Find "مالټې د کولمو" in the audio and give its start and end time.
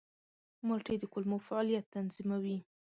0.67-1.37